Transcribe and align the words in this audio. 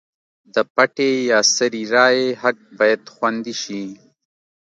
د 0.53 0.55
پټې 0.75 1.11
یا 1.31 1.39
سري 1.55 1.83
رایې 1.95 2.27
حق 2.41 2.57
باید 2.79 3.01
خوندي 3.13 3.55
شي. 3.63 3.83